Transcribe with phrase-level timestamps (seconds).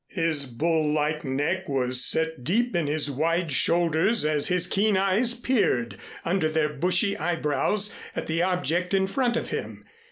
[0.09, 5.35] His bull like neck was set deep in his wide shoulders as his keen eyes
[5.35, 9.85] peered under their bushy eyebrows at the object in front of him.